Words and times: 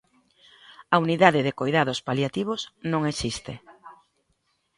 A 0.93 0.95
Unidade 1.05 1.41
de 1.47 1.57
Coidados 1.59 1.99
Paliativos 2.07 2.61
non 2.91 3.01
existe. 3.11 3.53